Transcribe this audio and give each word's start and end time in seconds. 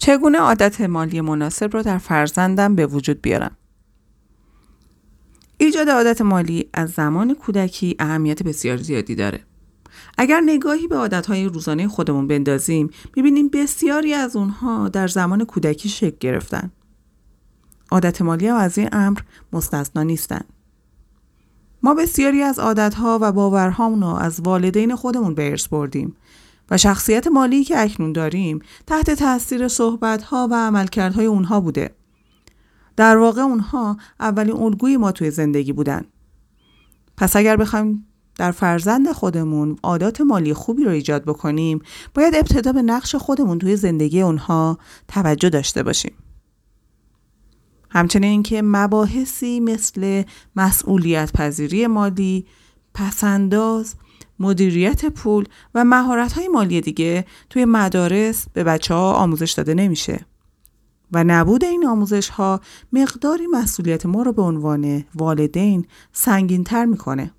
چگونه 0.00 0.38
عادت 0.38 0.80
مالی 0.80 1.20
مناسب 1.20 1.76
رو 1.76 1.82
در 1.82 1.98
فرزندم 1.98 2.74
به 2.74 2.86
وجود 2.86 3.22
بیارم؟ 3.22 3.56
ایجاد 5.58 5.88
عادت 5.88 6.20
مالی 6.20 6.68
از 6.74 6.90
زمان 6.90 7.34
کودکی 7.34 7.96
اهمیت 7.98 8.42
بسیار 8.42 8.76
زیادی 8.76 9.14
داره. 9.14 9.44
اگر 10.18 10.40
نگاهی 10.40 10.86
به 10.86 10.96
عادتهای 10.96 11.44
روزانه 11.44 11.88
خودمون 11.88 12.26
بندازیم 12.26 12.90
می‌بینیم 13.16 13.48
بسیاری 13.48 14.14
از 14.14 14.36
اونها 14.36 14.88
در 14.88 15.08
زمان 15.08 15.44
کودکی 15.44 15.88
شکل 15.88 16.16
گرفتن. 16.20 16.70
عادت 17.90 18.22
مالی 18.22 18.48
از 18.48 18.78
این 18.78 18.88
امر 18.92 19.20
مستثنا 19.52 20.02
نیستن. 20.02 20.40
ما 21.82 21.94
بسیاری 21.94 22.42
از 22.42 22.58
عادتها 22.58 23.18
و 23.22 23.32
باورهامون 23.32 24.00
رو 24.00 24.08
از 24.08 24.40
والدین 24.40 24.96
خودمون 24.96 25.34
به 25.34 25.50
ارث 25.50 25.68
بردیم. 25.68 26.16
و 26.70 26.76
شخصیت 26.76 27.26
مالی 27.26 27.64
که 27.64 27.82
اکنون 27.82 28.12
داریم 28.12 28.58
تحت 28.86 29.10
تاثیر 29.10 29.68
صحبتها 29.68 30.48
و 30.50 30.54
عملکردهای 30.54 31.26
اونها 31.26 31.60
بوده. 31.60 31.94
در 32.96 33.16
واقع 33.16 33.42
اونها 33.42 33.96
اولین 34.20 34.56
الگوی 34.56 34.96
ما 34.96 35.12
توی 35.12 35.30
زندگی 35.30 35.72
بودن. 35.72 36.04
پس 37.16 37.36
اگر 37.36 37.56
بخوایم 37.56 38.06
در 38.36 38.50
فرزند 38.50 39.12
خودمون 39.12 39.76
عادات 39.82 40.20
مالی 40.20 40.54
خوبی 40.54 40.84
رو 40.84 40.90
ایجاد 40.90 41.24
بکنیم 41.24 41.82
باید 42.14 42.34
ابتدا 42.34 42.72
به 42.72 42.82
نقش 42.82 43.14
خودمون 43.14 43.58
توی 43.58 43.76
زندگی 43.76 44.20
اونها 44.22 44.78
توجه 45.08 45.48
داشته 45.48 45.82
باشیم. 45.82 46.12
همچنین 47.90 48.30
اینکه 48.30 48.62
مباحثی 48.62 49.60
مثل 49.60 50.22
مسئولیت 50.56 51.32
پذیری 51.32 51.86
مالی، 51.86 52.46
پسنداز، 52.94 53.94
مدیریت 54.38 55.06
پول 55.06 55.44
و 55.74 55.84
مهارت 55.84 56.32
های 56.32 56.48
مالی 56.48 56.80
دیگه 56.80 57.24
توی 57.50 57.64
مدارس 57.64 58.46
به 58.52 58.64
بچه 58.64 58.94
ها 58.94 59.12
آموزش 59.12 59.52
داده 59.52 59.74
نمیشه. 59.74 60.26
و 61.12 61.24
نبود 61.24 61.64
این 61.64 61.86
آموزش 61.86 62.28
ها 62.28 62.60
مقداری 62.92 63.46
مسئولیت 63.46 64.06
ما 64.06 64.22
رو 64.22 64.32
به 64.32 64.42
عنوان 64.42 65.04
والدین 65.14 65.86
سنگین 66.12 66.64
تر 66.64 66.84
می‌کنه. 66.84 67.32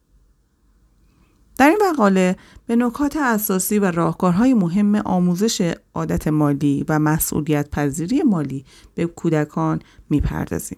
در 1.58 1.70
این 1.70 1.80
مقاله 1.90 2.36
به 2.68 2.76
نکات 2.76 3.18
اساسی 3.18 3.80
و 3.80 3.92
راهکارهای 3.92 4.54
مهم 4.54 4.96
آموزش 4.96 5.74
عادت 5.94 6.28
مالی 6.28 6.86
و 6.90 7.00
مسئولیت 7.00 7.70
پذیری 7.70 8.24
مالی 8.24 8.66
به 8.96 9.06
کودکان 9.06 9.82
می‌پردازیم. 10.10 10.78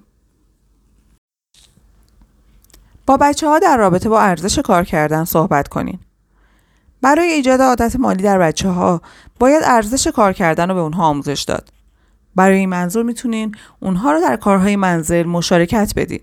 با 3.06 3.18
بچه 3.18 3.48
ها 3.48 3.60
در 3.60 3.78
رابطه 3.78 4.10
با 4.10 4.22
ارزش 4.22 4.60
کار 4.60 4.84
کردن 4.84 5.24
صحبت 5.24 5.68
کنین. 5.68 6.00
برای 7.02 7.28
ایجاد 7.28 7.62
عادت 7.62 7.96
مالی 7.96 8.24
در 8.24 8.40
بچه 8.40 8.70
ها 8.70 9.02
باید 9.40 9.64
ارزش 9.66 10.08
کار 10.08 10.34
کردن 10.34 10.70
رو 10.70 10.76
به 10.76 10.82
اونها 10.82 11.06
آموزش 11.06 11.42
داد. 11.42 11.70
برای 12.36 12.58
این 12.58 12.70
منظور 12.70 13.04
می‌تونین 13.04 13.56
اونها 13.80 14.12
رو 14.12 14.22
در 14.22 14.36
کارهای 14.36 14.76
منزل 14.76 15.24
مشارکت 15.24 15.94
بدین. 15.96 16.20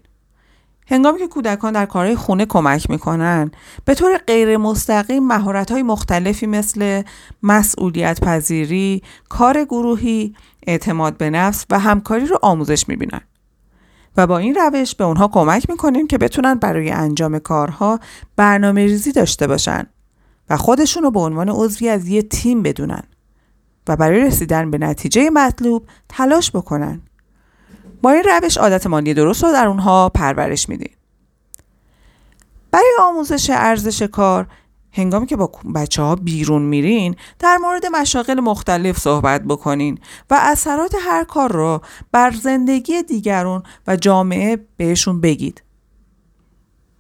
هنگامی 0.87 1.19
که 1.19 1.29
کودکان 1.29 1.73
در 1.73 1.87
کارهای 1.87 2.17
خونه 2.17 2.47
کمک 2.47 2.91
می‌کنن 2.91 3.51
به 3.85 3.95
طور 3.95 4.19
غیر 4.19 4.57
مستقیم 4.57 5.27
مهارت 5.27 5.73
های 5.73 5.83
مختلفی 5.83 6.47
مثل 6.47 7.03
مسئولیت 7.43 8.21
پذیری، 8.21 9.03
کار 9.29 9.65
گروهی، 9.65 10.35
اعتماد 10.67 11.17
به 11.17 11.31
نفس 11.31 11.67
و 11.71 11.79
همکاری 11.79 12.27
رو 12.27 12.39
آموزش 12.43 12.89
می‌بینن. 12.89 13.21
و 14.17 14.27
با 14.27 14.39
این 14.39 14.55
روش 14.55 14.95
به 14.95 15.05
اونها 15.05 15.29
کمک 15.29 15.71
می‌کنیم 15.71 16.07
که 16.07 16.19
بتونن 16.19 16.55
برای 16.55 16.91
انجام 16.91 17.39
کارها 17.39 18.01
برنامه 18.37 18.87
ریزی 18.87 19.13
داشته 19.13 19.47
باشن 19.47 19.87
و 20.51 20.57
خودشون 20.57 21.03
رو 21.03 21.11
به 21.11 21.21
عنوان 21.21 21.49
عضوی 21.49 21.89
از 21.89 22.09
یه 22.09 22.23
تیم 22.23 22.63
بدونن 22.63 23.03
و 23.89 23.97
برای 23.97 24.21
رسیدن 24.21 24.71
به 24.71 24.79
نتیجه 24.79 25.31
مطلوب 25.31 25.87
تلاش 26.09 26.51
بکنن. 26.51 27.01
با 28.03 28.11
این 28.11 28.23
روش 28.25 28.59
عادت 28.59 28.87
مالی 28.87 29.15
درست 29.15 29.45
رو 29.45 29.53
در 29.53 29.67
اونها 29.67 30.09
پرورش 30.09 30.69
میدیم. 30.69 30.97
برای 32.71 32.97
آموزش 33.01 33.51
ارزش 33.51 34.03
کار 34.03 34.47
هنگامی 34.93 35.27
که 35.27 35.37
با 35.37 35.51
بچه 35.75 36.03
ها 36.03 36.17
بیرون 36.17 36.63
میرین 36.63 37.17
در 37.39 37.57
مورد 37.57 37.87
مشاغل 37.87 38.41
مختلف 38.41 38.99
صحبت 38.99 39.43
بکنین 39.43 39.99
و 40.31 40.39
اثرات 40.41 40.95
هر 41.01 41.25
کار 41.25 41.53
رو 41.53 41.81
بر 42.13 42.31
زندگی 42.31 43.03
دیگرون 43.03 43.63
و 43.87 43.97
جامعه 43.97 44.67
بهشون 44.77 45.21
بگید. 45.21 45.63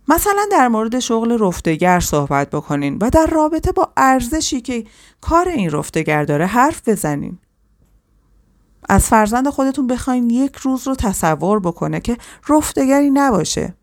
مثلا 0.09 0.47
در 0.53 0.69
مورد 0.69 0.99
شغل 0.99 1.39
رفتگر 1.41 2.01
صحبت 2.01 2.51
بکنین 2.51 2.99
و 3.01 3.11
در 3.11 3.27
رابطه 3.27 3.73
با 3.73 3.93
ارزشی 3.97 4.61
که 4.61 4.85
کار 5.21 5.49
این 5.49 5.71
رفتگر 5.71 6.25
داره 6.25 6.47
حرف 6.47 6.89
بزنین. 6.89 7.39
از 8.89 9.07
فرزند 9.07 9.49
خودتون 9.49 9.87
بخواین 9.87 10.31
یک 10.31 10.57
روز 10.57 10.89
رو 10.89 10.95
تصور 10.95 11.61
بکنه 11.61 12.01
که 12.01 12.17
رفتگری 12.49 13.11
نباشه. 13.11 13.75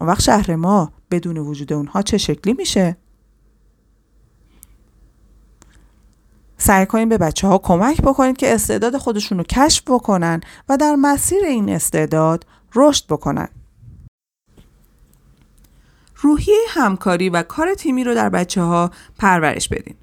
اون 0.00 0.10
وقت 0.10 0.22
شهر 0.22 0.56
ما 0.56 0.92
بدون 1.10 1.38
وجود 1.38 1.72
اونها 1.72 2.02
چه 2.02 2.18
شکلی 2.18 2.54
میشه؟ 2.58 2.96
سعی 6.64 6.86
کنید 6.86 7.08
به 7.08 7.18
بچه 7.18 7.48
ها 7.48 7.58
کمک 7.58 8.02
بکنید 8.02 8.36
که 8.36 8.54
استعداد 8.54 8.96
خودشون 8.96 9.38
رو 9.38 9.44
کشف 9.44 9.82
بکنن 9.86 10.40
و 10.68 10.76
در 10.76 10.94
مسیر 10.94 11.44
این 11.44 11.68
استعداد 11.68 12.46
رشد 12.74 13.04
بکنن. 13.08 13.48
روحیه 16.16 16.56
همکاری 16.68 17.28
و 17.28 17.42
کار 17.42 17.74
تیمی 17.74 18.04
رو 18.04 18.14
در 18.14 18.28
بچه 18.28 18.62
ها 18.62 18.90
پرورش 19.18 19.68
بدین. 19.68 19.94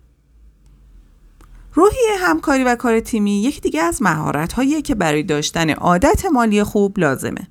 روحیه 1.73 2.17
همکاری 2.19 2.63
و 2.63 2.75
کار 2.75 2.99
تیمی 2.99 3.41
یکی 3.41 3.61
دیگه 3.61 3.81
از 3.81 4.01
مهارت 4.01 4.53
هایی 4.53 4.81
که 4.81 4.95
برای 4.95 5.23
داشتن 5.23 5.69
عادت 5.69 6.25
مالی 6.25 6.63
خوب 6.63 6.99
لازمه. 6.99 7.47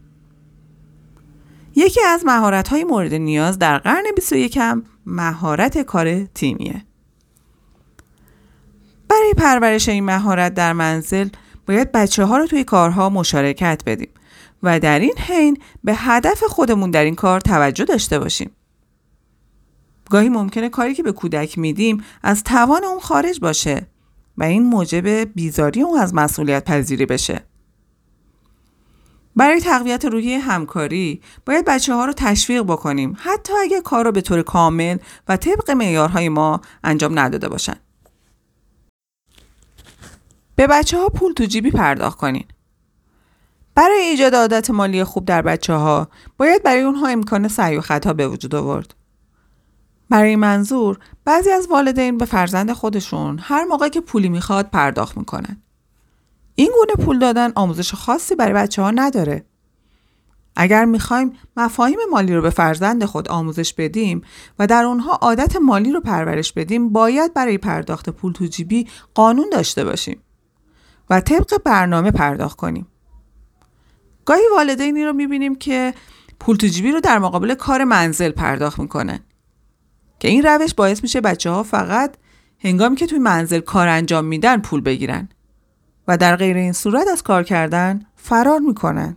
یکی 1.75 2.01
از 2.05 2.25
مهارت 2.25 2.69
های 2.69 2.85
مورد 2.85 3.15
نیاز 3.15 3.59
در 3.59 3.79
قرن 3.79 4.05
21 4.17 4.57
هم 4.57 4.85
مهارت 5.07 5.79
کار 5.79 6.25
تیمیه. 6.25 6.90
برای 9.11 9.35
پرورش 9.37 9.89
این 9.89 10.05
مهارت 10.05 10.55
در 10.55 10.73
منزل 10.73 11.29
باید 11.67 11.93
بچه 11.93 12.25
ها 12.25 12.39
رو 12.39 12.47
توی 12.47 12.65
کارها 12.65 13.09
مشارکت 13.09 13.83
بدیم 13.87 14.09
و 14.63 14.81
در 14.81 14.99
این 14.99 15.15
حین 15.19 15.59
به 15.85 15.95
هدف 15.95 16.43
خودمون 16.45 16.91
در 16.91 17.05
این 17.05 17.15
کار 17.15 17.41
توجه 17.41 17.85
داشته 17.85 18.19
باشیم. 18.19 18.51
گاهی 20.11 20.29
ممکنه 20.29 20.69
کاری 20.69 20.95
که 20.95 21.03
به 21.03 21.13
کودک 21.13 21.59
میدیم 21.59 22.05
از 22.23 22.45
توان 22.45 22.85
اون 22.85 23.01
خارج 23.01 23.41
باشه 23.41 23.87
و 24.39 24.43
این 24.43 24.63
موجب 24.63 25.09
بیزاری 25.09 25.83
اون 25.83 25.99
از 25.99 26.15
مسئولیت 26.15 26.65
پذیری 26.65 27.07
بشه. 27.07 27.41
برای 29.37 29.61
تقویت 29.61 30.05
روحی 30.05 30.35
همکاری 30.35 31.21
باید 31.47 31.65
بچه 31.65 31.95
ها 31.95 32.05
رو 32.05 32.13
تشویق 32.13 32.63
بکنیم 32.63 33.17
حتی 33.19 33.53
اگه 33.63 33.81
کار 33.81 34.05
رو 34.05 34.13
به 34.13 34.21
طور 34.21 34.43
کامل 34.43 34.97
و 35.29 35.37
طبق 35.37 35.71
معیارهای 35.71 36.29
ما 36.29 36.61
انجام 36.85 37.19
نداده 37.19 37.49
باشن. 37.49 37.77
به 40.61 40.67
بچه 40.67 40.99
ها 40.99 41.09
پول 41.09 41.33
تو 41.33 41.45
جیبی 41.45 41.71
پرداخت 41.71 42.19
کنین. 42.19 42.45
برای 43.75 43.99
ایجاد 43.99 44.35
عادت 44.35 44.71
مالی 44.71 45.05
خوب 45.05 45.25
در 45.25 45.43
بچه 45.43 45.75
ها 45.75 46.09
باید 46.37 46.63
برای 46.63 46.83
اونها 46.83 47.09
امکان 47.09 47.49
سعی 47.49 47.77
و 47.77 47.81
خطا 47.81 48.13
به 48.13 48.29
وجود 48.29 48.55
آورد. 48.55 48.95
برای 50.11 50.37
منظور 50.37 50.99
بعضی 51.25 51.51
از 51.51 51.67
والدین 51.71 52.19
به 52.19 52.25
فرزند 52.25 52.73
خودشون 52.73 53.39
هر 53.43 53.65
موقع 53.65 53.89
که 53.89 54.01
پولی 54.01 54.29
می‌خواد 54.29 54.71
پرداخت 54.71 55.17
می‌کنن. 55.17 55.63
این 56.55 56.73
گونه 56.79 57.07
پول 57.07 57.19
دادن 57.19 57.53
آموزش 57.55 57.95
خاصی 57.95 58.35
برای 58.35 58.55
بچه 58.55 58.83
ها 58.83 58.91
نداره. 58.91 59.45
اگر 60.57 60.85
می‌خوایم 60.85 61.33
مفاهیم 61.57 61.99
مالی 62.11 62.35
رو 62.35 62.43
به 62.43 62.51
فرزند 62.51 63.05
خود 63.05 63.29
آموزش 63.29 63.73
بدیم 63.75 64.23
و 64.59 64.67
در 64.67 64.85
اونها 64.85 65.13
عادت 65.13 65.57
مالی 65.57 65.93
رو 65.93 66.01
پرورش 66.01 66.53
بدیم 66.53 66.93
باید 66.93 67.35
برای 67.35 67.59
پرداخت 67.59 68.11
پول 68.11 68.33
تو 68.33 68.47
جیبی 68.47 68.89
قانون 69.15 69.47
داشته 69.53 69.85
باشیم 69.85 70.23
و 71.11 71.21
طبق 71.21 71.63
برنامه 71.65 72.11
پرداخت 72.11 72.57
کنیم. 72.57 72.87
گاهی 74.25 74.43
والدینی 74.57 75.05
رو 75.05 75.13
می‌بینیم 75.13 75.55
که 75.55 75.95
پول 76.41 76.57
تو 76.57 76.67
جیبی 76.67 76.93
رو 76.93 77.01
در 77.01 77.19
مقابل 77.19 77.55
کار 77.55 77.85
منزل 77.85 78.31
پرداخت 78.31 78.79
می‌کنن 78.79 79.21
که 80.19 80.29
این 80.29 80.43
روش 80.43 80.75
باعث 80.75 81.03
میشه 81.03 81.21
بچه 81.21 81.51
ها 81.51 81.63
فقط 81.63 82.17
هنگامی 82.59 82.97
که 82.97 83.07
توی 83.07 83.19
منزل 83.19 83.61
کار 83.61 83.89
انجام 83.89 84.25
میدن 84.25 84.61
پول 84.61 84.81
بگیرن 84.81 85.29
و 86.09 86.17
در 86.17 86.37
غیر 86.37 86.57
این 86.57 86.73
صورت 86.73 87.09
از 87.09 87.23
کار 87.23 87.43
کردن 87.43 88.07
فرار 88.17 88.59
می‌کنن. 88.59 89.17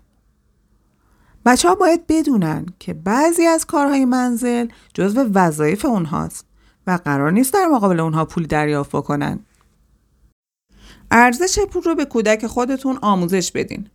بچه 1.45 1.69
ها 1.69 1.75
باید 1.75 2.07
بدونن 2.07 2.65
که 2.79 2.93
بعضی 2.93 3.45
از 3.45 3.65
کارهای 3.65 4.05
منزل 4.05 4.67
جزو 4.93 5.29
وظایف 5.33 5.85
اونهاست 5.85 6.45
و 6.87 6.99
قرار 7.05 7.31
نیست 7.31 7.53
در 7.53 7.67
مقابل 7.67 7.99
اونها 7.99 8.25
پول 8.25 8.45
دریافت 8.45 8.95
بکنن. 8.95 9.39
ارزش 11.15 11.59
پول 11.59 11.83
رو 11.83 11.95
به 11.95 12.05
کودک 12.05 12.47
خودتون 12.47 12.99
آموزش 13.01 13.51
بدین. 13.51 13.87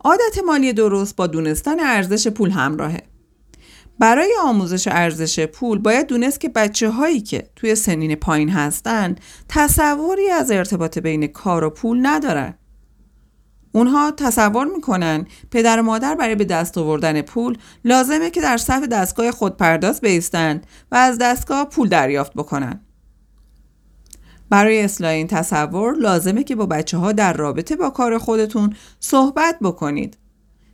عادت 0.00 0.38
مالی 0.46 0.72
درست 0.72 1.16
با 1.16 1.26
دونستن 1.26 1.80
ارزش 1.80 2.28
پول 2.28 2.50
همراهه. 2.50 3.02
برای 3.98 4.34
آموزش 4.42 4.88
ارزش 4.88 5.46
پول 5.46 5.78
باید 5.78 6.06
دونست 6.06 6.40
که 6.40 6.48
بچه 6.48 6.90
هایی 6.90 7.20
که 7.20 7.50
توی 7.56 7.74
سنین 7.74 8.14
پایین 8.14 8.48
هستن 8.48 9.16
تصوری 9.48 10.30
از 10.30 10.50
ارتباط 10.50 10.98
بین 10.98 11.26
کار 11.26 11.64
و 11.64 11.70
پول 11.70 12.06
ندارن 12.06 12.54
اونها 13.72 14.10
تصور 14.10 14.66
می‌کنن 14.66 15.26
پدر 15.50 15.80
و 15.80 15.82
مادر 15.82 16.14
برای 16.14 16.34
به 16.34 16.44
دست 16.44 16.78
آوردن 16.78 17.22
پول 17.22 17.58
لازمه 17.84 18.30
که 18.30 18.40
در 18.40 18.56
صف 18.56 18.86
دستگاه 18.86 19.30
خودپرداز 19.30 20.00
بیستند 20.00 20.66
و 20.92 20.96
از 20.96 21.18
دستگاه 21.18 21.64
پول 21.64 21.88
دریافت 21.88 22.34
بکنن. 22.34 22.80
برای 24.50 24.82
اصلاح 24.82 25.10
این 25.10 25.26
تصور 25.26 25.94
لازمه 25.94 26.44
که 26.44 26.54
با 26.54 26.66
بچه 26.66 26.98
ها 26.98 27.12
در 27.12 27.32
رابطه 27.32 27.76
با 27.76 27.90
کار 27.90 28.18
خودتون 28.18 28.74
صحبت 29.00 29.56
بکنید. 29.62 30.16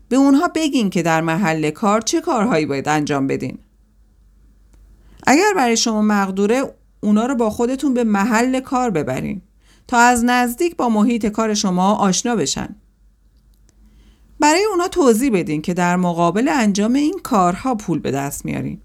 به 0.08 0.17
اونها 0.17 0.49
بگین 0.55 0.90
که 0.90 1.02
در 1.02 1.20
محل 1.20 1.70
کار 1.70 2.00
چه 2.00 2.20
کارهایی 2.20 2.67
باید 2.67 2.88
انجام 2.88 3.26
بدین. 3.26 3.58
اگر 5.26 5.52
برای 5.56 5.76
شما 5.76 6.02
مقدوره 6.02 6.75
اونا 7.00 7.26
رو 7.26 7.34
با 7.34 7.50
خودتون 7.50 7.94
به 7.94 8.05
محل 8.05 8.61
کار 8.61 8.90
ببرین 8.90 9.43
تا 9.88 9.99
از 9.99 10.25
نزدیک 10.25 10.76
با 10.76 10.88
محیط 10.88 11.26
کار 11.26 11.55
شما 11.55 11.94
آشنا 11.94 12.37
بشن. 12.37 12.76
برای 14.40 14.64
اونا 14.70 14.88
توضیح 14.88 15.31
بدین 15.32 15.62
که 15.62 15.75
در 15.75 15.96
مقابل 15.96 16.49
انجام 16.49 16.94
این 16.94 17.20
کارها 17.23 17.75
پول 17.75 17.99
به 17.99 18.11
دست 18.11 18.44
میارین 18.44 18.81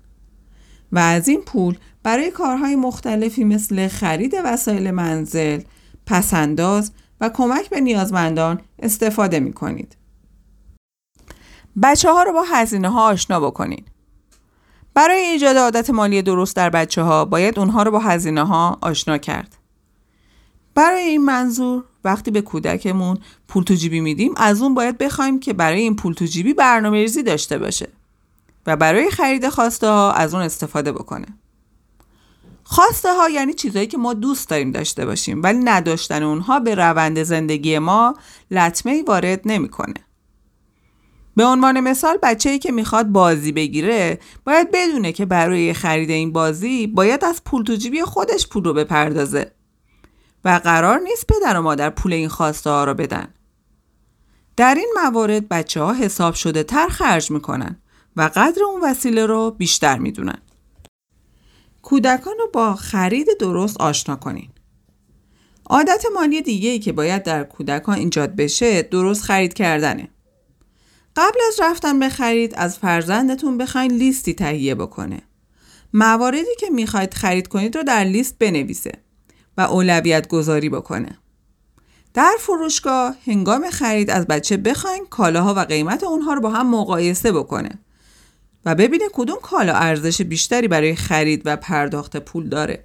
و 0.92 1.00
از 1.00 1.28
این 1.28 1.42
پول 1.42 1.78
برای 2.04 2.32
کارهای 2.32 2.76
مختلفی 2.76 3.44
مثل 3.44 3.88
خرید 3.88 4.36
وسایل 4.46 4.92
منزل، 4.92 5.62
پسنداز 6.06 6.92
و 7.22 7.30
کمک 7.30 7.70
به 7.70 7.82
نیازمندان 7.82 8.62
استفاده 8.80 9.40
می 9.40 9.54
کنید. 9.54 9.98
بچه 11.84 12.12
ها 12.12 12.24
رو 12.24 12.34
با 12.34 12.44
هزینه 12.44 12.90
ها 12.90 13.10
آشنا 13.10 13.40
بکنید. 13.40 13.88
برای 14.94 15.20
ایجاد 15.20 15.58
عادت 15.58 15.90
مالی 15.90 16.22
درست 16.22 16.56
در 16.56 16.70
بچه 16.70 17.02
ها 17.02 17.26
باید 17.26 17.60
اونها 17.60 17.84
رو 17.84 17.92
با 17.92 18.00
هزینه 18.00 18.46
ها 18.46 18.78
آشنا 18.82 19.18
کرد. 19.18 19.58
برای 20.76 21.02
این 21.02 21.26
منظور 21.26 21.84
وقتی 22.04 22.32
به 22.32 22.42
کودکمون 22.42 23.18
پول 23.48 23.64
تو 23.64 23.74
جیبی 23.74 24.00
میدیم 24.00 24.34
از 24.38 24.62
اون 24.62 24.74
باید 24.74 24.98
بخوایم 24.98 25.40
که 25.40 25.54
برای 25.54 25.82
این 25.82 25.96
پول 25.96 26.14
تو 26.14 26.26
جیبی 26.26 26.54
برنامه 26.54 26.98
ریزی 26.98 27.24
داشته 27.24 27.58
باشه 27.58 27.88
و 28.66 28.76
برای 28.76 29.12
خرید 29.12 29.50
خواسته 29.50 29.88
ها 29.88 30.12
از 30.12 30.34
اون 30.34 30.44
استفاده 30.44 30.92
بکنه. 30.92 31.26
خواسته 32.64 33.14
ها 33.14 33.30
یعنی 33.30 33.54
چیزهایی 33.54 33.88
که 33.88 33.98
ما 33.98 34.14
دوست 34.14 34.50
داریم 34.50 34.72
داشته 34.72 35.06
باشیم 35.06 35.44
ولی 35.44 35.60
نداشتن 35.64 36.24
اونها 36.24 36.60
به 36.60 36.76
روند 36.76 37.24
زندگی 37.24 37.80
ما 37.80 38.16
لطمه 38.52 39.04
وارد 39.08 39.42
نمی‌کنه. 39.46 39.94
به 41.36 41.46
عنوان 41.46 41.80
مثال 41.80 42.18
بچه 42.24 42.50
ای 42.50 42.60
که 42.60 42.72
می‌خواد 42.72 43.08
بازی 43.08 43.52
بگیره 43.52 44.20
باید 44.46 44.72
بدونه 44.72 45.12
که 45.12 45.26
برای 45.26 45.74
خرید 45.74 46.10
این 46.10 46.32
بازی 46.32 46.88
باید 46.88 47.26
از 47.26 47.44
پول 47.44 47.64
تو 47.64 47.76
جیبی 47.76 48.02
خودش 48.02 48.48
پول 48.48 48.64
رو 48.64 48.74
بپردازه 48.74 49.52
و 50.46 50.62
قرار 50.64 51.00
نیست 51.00 51.26
پدر 51.28 51.60
و 51.60 51.62
مادر 51.62 51.90
پول 51.90 52.14
این 52.14 52.30
خواسته 52.30 52.70
ها 52.70 52.84
رو 52.84 52.94
بدن. 52.94 53.28
در 54.58 54.76
این 54.76 54.94
موارد 55.04 55.50
بچه 55.50 55.82
ها 55.82 55.94
حساب 55.94 56.34
شده 56.34 56.64
تر 56.64 56.88
خرج 56.88 57.32
می‌کنن 57.32 57.82
و 58.16 58.30
قدر 58.36 58.64
اون 58.64 58.82
وسیله 58.84 59.26
رو 59.26 59.52
بیشتر 59.52 59.98
می‌دونن. 59.98 60.42
کودکان 61.82 62.34
رو 62.40 62.48
با 62.54 62.76
خرید 62.76 63.28
درست 63.40 63.82
آشنا 63.82 64.16
کنین. 64.16 64.50
عادت 65.66 66.04
مالی 66.14 66.42
دیگه 66.42 66.70
ای 66.70 66.80
که 66.80 66.92
باید 66.92 67.24
در 67.24 67.44
کودکان 67.44 67.98
ایجاد 67.98 68.36
بشه 68.36 68.82
درست 68.82 69.24
خرید 69.24 69.54
کردنه. 69.54 70.10
قبل 71.16 71.40
از 71.48 71.60
رفتن 71.62 72.00
به 72.00 72.10
خرید 72.10 72.54
از 72.56 72.80
فرزندتون 72.80 73.58
بخواین 73.58 73.92
لیستی 73.92 74.34
تهیه 74.34 74.76
بکنه. 74.76 75.22
مواردی 75.94 76.56
که 76.60 76.70
می‌خواید 76.70 77.14
خرید 77.14 77.48
کنید 77.48 77.76
رو 77.76 77.84
در 77.84 78.04
لیست 78.04 78.40
بنویسه 78.40 78.92
و 79.58 79.62
اولویت 79.62 80.28
گذاری 80.28 80.70
بکنه. 80.70 81.18
در 82.14 82.36
فروشگاه 82.40 83.16
هنگام 83.28 83.70
خرید 83.70 84.10
از 84.10 84.28
بچه 84.28 84.58
بخواین 84.58 85.06
کالاها 85.06 85.54
و 85.54 85.60
قیمت 85.60 86.04
اونها 86.04 86.34
رو 86.34 86.42
با 86.42 86.50
هم 86.50 86.70
مقایسه 86.70 87.32
بکنه 87.32 87.80
و 88.66 88.76
ببینه 88.76 89.06
کدوم 89.14 89.38
کالا 89.42 89.74
ارزش 89.74 90.22
بیشتری 90.22 90.68
برای 90.68 90.96
خرید 90.96 91.42
و 91.46 91.58
پرداخت 91.58 92.18
پول 92.18 92.50
داره. 92.50 92.84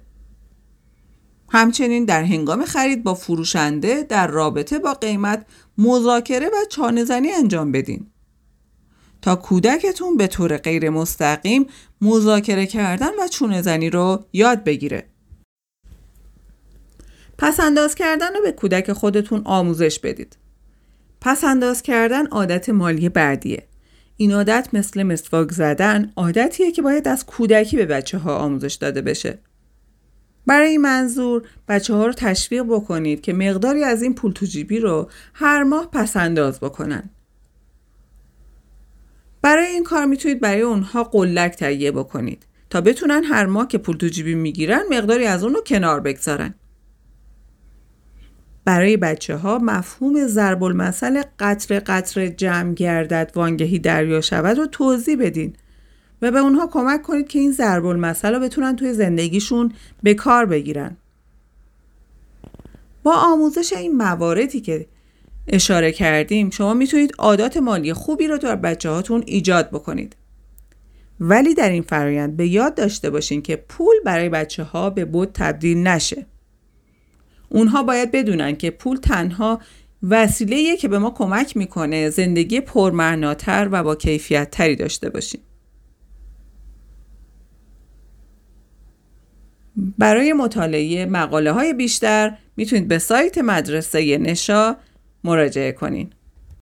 همچنین 1.49 2.05
در 2.05 2.23
هنگام 2.23 2.65
خرید 2.65 3.03
با 3.03 3.13
فروشنده 3.13 4.03
در 4.03 4.27
رابطه 4.27 4.79
با 4.79 4.93
قیمت 4.93 5.45
مذاکره 5.77 6.47
و 6.47 6.65
چانهزنی 6.69 7.31
انجام 7.31 7.71
بدین. 7.71 8.07
تا 9.21 9.35
کودکتون 9.35 10.17
به 10.17 10.27
طور 10.27 10.57
غیر 10.57 10.89
مستقیم 10.89 11.67
مذاکره 12.01 12.65
کردن 12.65 13.09
و 13.19 13.27
چونه 13.27 13.61
زنی 13.61 13.89
رو 13.89 14.25
یاد 14.33 14.63
بگیره. 14.63 15.03
پس 17.37 17.59
انداز 17.59 17.95
کردن 17.95 18.33
رو 18.35 18.41
به 18.41 18.51
کودک 18.51 18.93
خودتون 18.93 19.41
آموزش 19.45 19.99
بدید. 19.99 20.37
پس 21.21 21.43
انداز 21.43 21.81
کردن 21.81 22.27
عادت 22.27 22.69
مالی 22.69 23.09
بعدیه. 23.09 23.67
این 24.17 24.33
عادت 24.33 24.69
مثل 24.73 25.03
مسواک 25.03 25.51
زدن 25.51 26.11
عادتیه 26.15 26.71
که 26.71 26.81
باید 26.81 27.07
از 27.07 27.25
کودکی 27.25 27.77
به 27.77 27.85
بچه 27.85 28.17
ها 28.17 28.37
آموزش 28.37 28.73
داده 28.73 29.01
بشه. 29.01 29.39
برای 30.45 30.69
این 30.69 30.81
منظور 30.81 31.43
بچه 31.67 31.93
ها 31.93 32.05
رو 32.05 32.13
تشویق 32.13 32.63
بکنید 32.63 33.21
که 33.21 33.33
مقداری 33.33 33.83
از 33.83 34.01
این 34.01 34.15
پول 34.15 34.31
تو 34.31 34.45
جیبی 34.45 34.79
رو 34.79 35.09
هر 35.33 35.63
ماه 35.63 35.89
پس 35.91 36.17
انداز 36.17 36.59
بکنن. 36.59 37.09
برای 39.41 39.65
این 39.65 39.83
کار 39.83 40.05
می‌تونید 40.05 40.39
برای 40.39 40.61
اونها 40.61 41.03
قلک 41.03 41.55
تهیه 41.55 41.91
بکنید 41.91 42.45
تا 42.69 42.81
بتونن 42.81 43.23
هر 43.23 43.45
ماه 43.45 43.67
که 43.67 43.77
پول 43.77 43.97
تو 43.97 44.07
جیبی 44.07 44.35
می‌گیرن 44.35 44.81
مقداری 44.91 45.25
از 45.25 45.43
اون 45.43 45.53
رو 45.53 45.61
کنار 45.61 45.99
بگذارن. 45.99 46.53
برای 48.67 48.97
بچه 48.97 49.35
ها 49.35 49.57
مفهوم 49.57 50.27
ضرب 50.27 50.63
المثل 50.63 51.21
قطر 51.39 51.79
قطر 51.79 52.27
جمع 52.27 52.73
گردد 52.73 53.31
وانگهی 53.35 53.79
دریا 53.79 54.21
شود 54.21 54.57
رو 54.57 54.65
توضیح 54.65 55.17
بدین 55.19 55.55
و 56.21 56.31
به 56.31 56.39
اونها 56.39 56.67
کمک 56.67 57.01
کنید 57.01 57.27
که 57.27 57.39
این 57.39 57.51
ضرب 57.51 57.85
المثل 57.85 58.33
رو 58.33 58.39
بتونن 58.39 58.75
توی 58.75 58.93
زندگیشون 58.93 59.71
به 60.03 60.13
کار 60.13 60.45
بگیرن. 60.45 60.97
با 63.03 63.13
آموزش 63.13 63.73
این 63.73 63.97
مواردی 63.97 64.61
که 64.61 64.85
اشاره 65.47 65.91
کردیم 65.91 66.49
شما 66.49 66.73
می‌تونید 66.73 67.11
عادات 67.17 67.57
مالی 67.57 67.93
خوبی 67.93 68.27
رو 68.27 68.37
در 68.37 68.55
بچه 68.55 68.89
هاتون 68.89 69.23
ایجاد 69.25 69.69
بکنید. 69.69 70.15
ولی 71.19 71.53
در 71.53 71.69
این 71.69 71.83
فرایند 71.83 72.37
به 72.37 72.47
یاد 72.47 72.75
داشته 72.75 73.09
باشین 73.09 73.41
که 73.41 73.55
پول 73.55 73.95
برای 74.05 74.29
بچه 74.29 74.63
ها 74.63 74.89
به 74.89 75.05
بود 75.05 75.31
تبدیل 75.33 75.77
نشه. 75.77 76.25
اونها 77.49 77.83
باید 77.83 78.11
بدونن 78.11 78.55
که 78.55 78.71
پول 78.71 78.97
تنها 78.97 79.59
وسیله 80.09 80.77
که 80.77 80.87
به 80.87 80.99
ما 80.99 81.11
کمک 81.11 81.57
می‌کنه 81.57 82.09
زندگی 82.09 82.61
پرمعناتر 82.61 83.69
و 83.71 83.83
با 83.83 83.95
کیفیت 83.95 84.51
تری 84.51 84.75
داشته 84.75 85.09
باشیم. 85.09 85.41
برای 89.97 90.33
مطالعه 90.33 91.05
مقاله 91.05 91.51
های 91.51 91.73
بیشتر 91.73 92.37
می‌تونید 92.57 92.87
به 92.87 92.99
سایت 92.99 93.37
مدرسه 93.37 94.17
نشا 94.17 94.75
مراجعه 95.23 95.71
کنین. 95.71 96.09